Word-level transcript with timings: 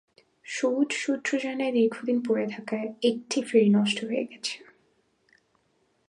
সওজ 0.45 0.89
সূত্র 0.93 1.31
জানায়, 1.37 1.71
দীর্ঘদিন 1.71 2.17
পড়ে 2.27 2.45
থাকায় 2.47 2.87
একটি 3.03 3.37
ফেরি 3.41 3.69
নষ্ট 3.69 3.97
হয়ে 4.05 4.23
গেছে। 4.25 4.55